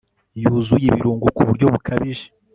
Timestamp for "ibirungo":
0.87-1.25